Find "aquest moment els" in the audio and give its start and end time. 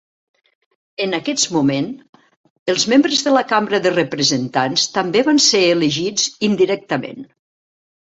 1.17-2.87